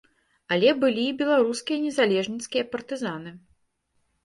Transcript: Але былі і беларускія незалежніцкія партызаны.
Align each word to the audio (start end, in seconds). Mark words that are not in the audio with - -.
Але 0.55 0.71
былі 0.83 1.03
і 1.09 1.11
беларускія 1.19 1.77
незалежніцкія 1.85 2.67
партызаны. 2.73 3.37